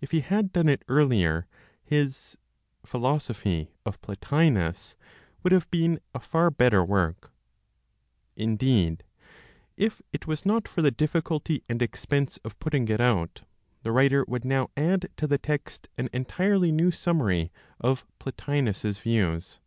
[0.00, 1.48] If he had done it earlier,
[1.82, 2.38] his
[2.84, 4.94] "Philosophy of Plotinos"
[5.42, 7.32] would have been a far better work.
[8.36, 9.02] Indeed,
[9.76, 13.42] if it was not for the difficulty and expense of putting it out,
[13.82, 19.58] the writer would now add to the text an entirely new summary of Plotinos's views.